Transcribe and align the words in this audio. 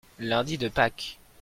lundi 0.17 0.57
de 0.57 0.67
Pâques. 0.67 1.19